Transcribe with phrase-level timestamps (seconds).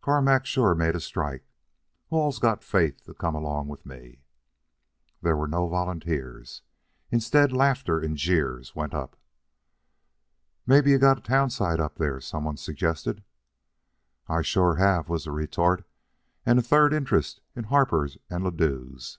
[0.00, 1.44] Carmack's sure made a strike.
[2.08, 4.22] Who all's got faith to come along with me?"
[5.20, 6.62] There were no volunteers.
[7.10, 9.14] Instead, laughter and jeers went up.
[10.66, 13.24] "Mebbe you got a town site up there," some one suggested.
[14.26, 15.84] "I sure have," was the retort,
[16.46, 19.18] "and a third interest in Harper and Ladue's.